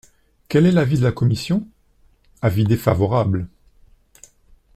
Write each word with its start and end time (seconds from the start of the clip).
Quel 0.49 0.65
est 0.65 0.71
l’avis 0.71 0.97
de 0.97 1.03
la 1.03 1.11
commission? 1.11 1.67
Avis 2.41 2.63
défavorable. 2.63 3.47